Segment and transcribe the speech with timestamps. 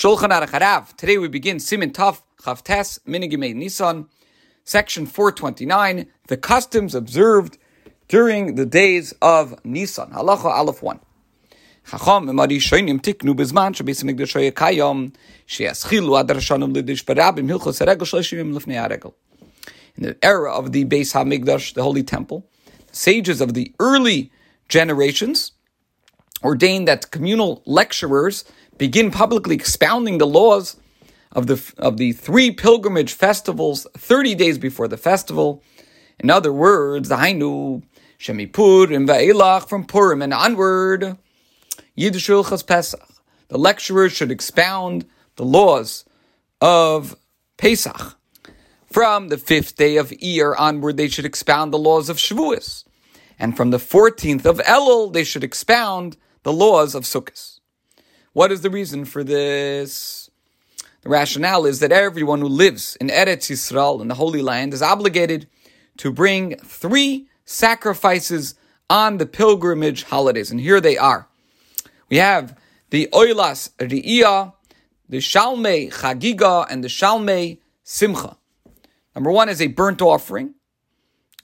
[0.00, 0.96] Shulchan Aruch Harav.
[0.96, 4.08] Today we begin Simin Tov Chavtes Minigimei Nisan,
[4.64, 7.58] section 429, the customs observed
[8.08, 10.10] during the days of Nisan.
[10.10, 11.00] Halacha Aleph 1.
[11.86, 15.10] חכם ומראשונים תיקנו בזמן שבית המקדש היה קיים,
[15.46, 19.10] שיסחילו עד הראשונים לדיש ברבים הלכוס הרגל שלושים ימים לפני הרגל.
[19.98, 22.44] In the era of the Beis HaMikdash, the holy temple,
[22.88, 24.30] the sages of the early
[24.68, 25.52] generations
[26.44, 28.44] ordained that communal lecturers
[28.81, 30.75] begin publicly expounding the laws
[31.33, 35.61] of the of the three pilgrimage festivals 30 days before the festival.
[36.17, 37.83] In other words, the Hainu,
[38.17, 41.15] Shemipur, and Va'elach from Purim and onward,
[41.93, 42.25] Yiddish
[42.65, 43.07] Pesach.
[43.49, 46.03] The lecturers should expound the laws
[46.59, 47.15] of
[47.57, 48.17] Pesach.
[48.87, 52.83] From the fifth day of Iyar onward, they should expound the laws of Shavuos.
[53.37, 57.60] And from the 14th of Elul, they should expound the laws of Sukkot.
[58.33, 60.29] What is the reason for this?
[61.01, 64.81] The rationale is that everyone who lives in Eretz Yisrael, in the Holy Land, is
[64.81, 65.49] obligated
[65.97, 68.55] to bring three sacrifices
[68.89, 70.49] on the pilgrimage holidays.
[70.49, 71.27] And here they are.
[72.09, 72.57] We have
[72.89, 74.53] the Oilas Ri'iyah,
[75.09, 78.37] the Shalmei Chagiga, and the Shalmei Simcha.
[79.13, 80.55] Number one is a burnt offering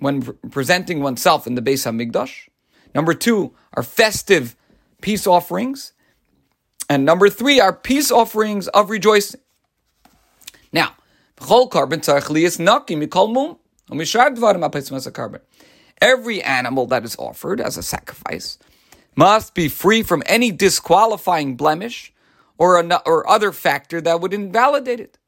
[0.00, 2.48] when presenting oneself in the Beis Hamikdash.
[2.94, 4.54] Number two are festive
[5.00, 5.93] peace offerings.
[6.88, 9.40] And number three are peace offerings of rejoicing.
[10.72, 10.96] Now,
[16.00, 18.58] every animal that is offered as a sacrifice
[19.16, 22.12] must be free from any disqualifying blemish
[22.58, 25.18] or, a, or other factor that would invalidate it.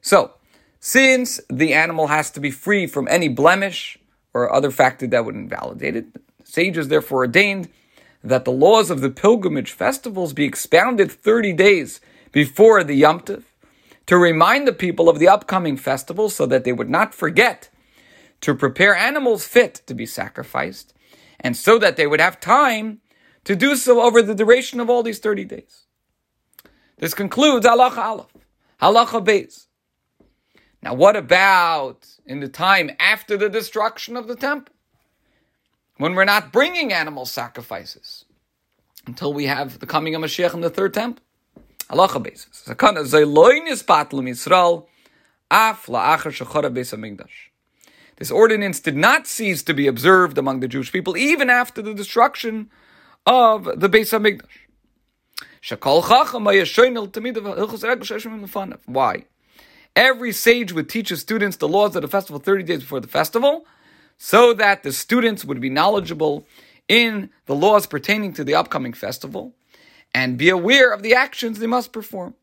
[0.00, 0.32] So,
[0.80, 3.98] since the animal has to be free from any blemish
[4.32, 6.06] or other factor that would invalidate it,
[6.44, 7.68] sages therefore ordained
[8.22, 12.00] that the laws of the pilgrimage festivals be expounded 30 days
[12.32, 13.44] before the Yom Tov
[14.06, 17.68] to remind the people of the upcoming festival so that they would not forget
[18.40, 20.94] to prepare animals fit to be sacrificed,
[21.40, 23.00] and so that they would have time
[23.44, 25.84] to do so over the duration of all these 30 days.
[26.98, 28.34] This concludes Halacha Aleph,
[28.80, 29.66] Halacha Beis.
[30.82, 34.74] Now, what about in the time after the destruction of the temple?
[35.96, 38.24] When we're not bringing animal sacrifices
[39.06, 41.24] until we have the coming of Mashiach in the third temple?
[41.90, 42.46] Halacha beis.
[48.16, 51.94] This ordinance did not cease to be observed among the Jewish people even after the
[51.94, 52.68] destruction
[53.28, 54.40] of the Beis Hamikdash.
[58.86, 59.24] Why?
[59.94, 63.08] Every sage would teach his students the laws of the festival 30 days before the
[63.08, 63.66] festival,
[64.16, 66.46] so that the students would be knowledgeable
[66.88, 69.54] in the laws pertaining to the upcoming festival
[70.14, 72.34] and be aware of the actions they must perform.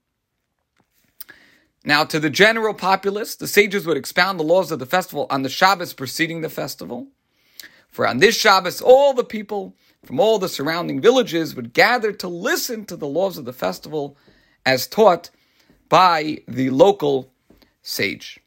[1.83, 5.41] Now, to the general populace, the sages would expound the laws of the festival on
[5.41, 7.07] the Shabbos preceding the festival.
[7.89, 12.27] For on this Shabbos, all the people from all the surrounding villages would gather to
[12.27, 14.17] listen to the laws of the festival
[14.65, 15.29] as taught
[15.89, 17.31] by the local
[17.81, 18.39] sage.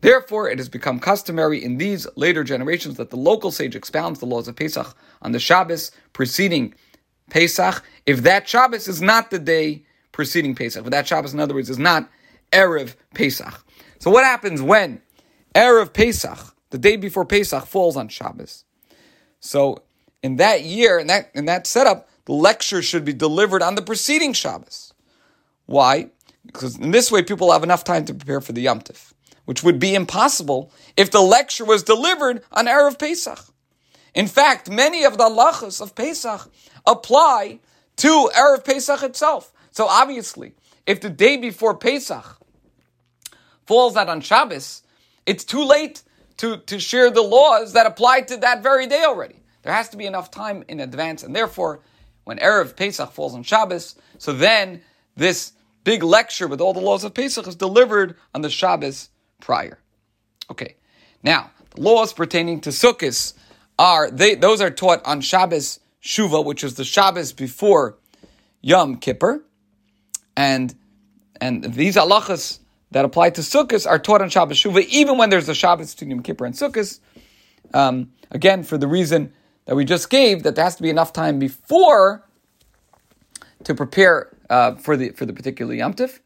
[0.00, 4.26] Therefore, it has become customary in these later generations that the local sage expounds the
[4.26, 6.74] laws of Pesach on the Shabbos preceding
[7.30, 10.84] Pesach, if that Shabbos is not the day preceding Pesach.
[10.84, 12.10] If that Shabbos, in other words, is not
[12.52, 13.64] Erev Pesach.
[14.00, 15.00] So what happens when
[15.54, 18.64] Erev Pesach, the day before Pesach, falls on Shabbos?
[19.40, 19.82] So
[20.22, 23.82] in that year, in that in that setup, the lecture should be delivered on the
[23.82, 24.92] preceding Shabbos.
[25.66, 26.10] Why?
[26.46, 29.12] Because in this way, people have enough time to prepare for the Yom Tif,
[29.44, 33.40] which would be impossible if the lecture was delivered on Erev Pesach.
[34.14, 36.50] In fact, many of the halachas of Pesach
[36.86, 37.60] apply
[37.96, 39.52] to Erev Pesach itself.
[39.70, 40.54] So obviously,
[40.86, 42.38] if the day before Pesach
[43.66, 44.82] falls out on Shabbos,
[45.26, 46.02] it's too late
[46.38, 49.36] to, to share the laws that apply to that very day already.
[49.68, 51.80] There has to be enough time in advance, and therefore,
[52.24, 54.80] when Erev Pesach falls on Shabbos, so then
[55.14, 55.52] this
[55.84, 59.10] big lecture with all the laws of Pesach is delivered on the Shabbos
[59.42, 59.78] prior.
[60.50, 60.76] Okay,
[61.22, 63.34] now the laws pertaining to Sukkot
[63.78, 67.98] are they those are taught on Shabbos Shuva, which is the Shabbos before
[68.62, 69.44] Yom Kippur,
[70.34, 70.74] and
[71.42, 72.60] and these halachas
[72.92, 76.12] that apply to Sukkot are taught on Shabbos Shuva, even when there's a Shabbos between
[76.12, 77.00] Yom Kippur and Sukkot.
[77.74, 79.34] Um, again, for the reason
[79.68, 82.24] that we just gave, that there has to be enough time before
[83.64, 86.20] to prepare uh, for the for the particular Yom Tif.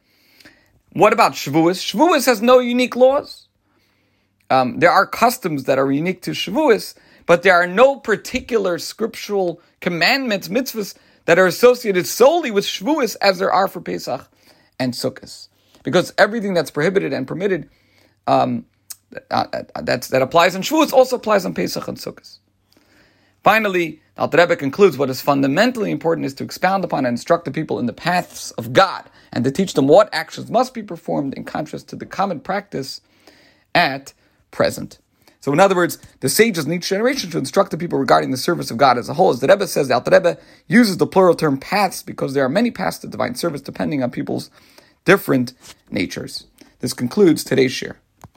[0.93, 1.83] What about Shavuos?
[1.83, 3.49] Shavuos has no unique laws.
[4.49, 6.95] Um, there are customs that are unique to Shavuos,
[7.27, 13.41] but there are no particular scriptural commandments, mitzvahs, that are associated solely with Shavuos as
[13.41, 14.29] there are for Pesach
[14.79, 15.49] and Sukkot.
[15.83, 17.69] Because everything that's prohibited and permitted
[18.29, 18.67] um,
[19.33, 22.39] uh, uh, that's, that applies in Shavuos also applies on Pesach and Sukkot.
[23.43, 27.45] Finally, the Alter Rebbe concludes what is fundamentally important is to expound upon and instruct
[27.45, 30.83] the people in the paths of God and to teach them what actions must be
[30.83, 33.01] performed in contrast to the common practice
[33.75, 34.13] at
[34.51, 34.99] present.
[35.41, 38.37] So, in other words, the sages in each generation should instruct the people regarding the
[38.37, 39.31] service of God as a whole.
[39.31, 40.39] As the Rebbe says, the Alter Rebbe
[40.69, 44.13] uses the plural term paths because there are many paths to divine service depending on
[44.13, 44.51] people's
[45.05, 45.53] different
[45.91, 46.47] natures.
[46.79, 47.99] This concludes today's share.